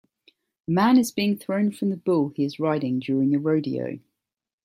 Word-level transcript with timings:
A 0.67 0.71
man 0.71 0.97
is 0.97 1.11
being 1.11 1.37
thrown 1.37 1.69
from 1.69 1.91
the 1.91 1.95
bull 1.95 2.29
he 2.29 2.43
is 2.43 2.59
riding 2.59 2.97
during 2.97 3.35
a 3.35 3.39
rodeo 3.39 3.99